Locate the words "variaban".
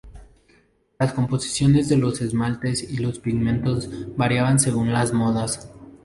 4.17-4.59